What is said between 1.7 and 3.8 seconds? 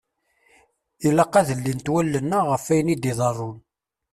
wallen-nneɣ ɣef ayen i d-iḍeṛṛun.